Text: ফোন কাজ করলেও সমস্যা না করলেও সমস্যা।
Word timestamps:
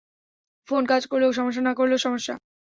ফোন 0.67 0.83
কাজ 0.85 1.01
করলেও 1.07 1.31
সমস্যা 1.31 1.61
না 1.61 1.73
করলেও 1.73 1.99
সমস্যা। 1.99 2.33